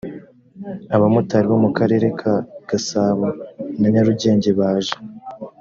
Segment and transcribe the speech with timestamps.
[0.95, 2.33] abamotari bo mu karere ka
[2.69, 3.25] gasabo
[3.79, 4.95] na nyarugenge baje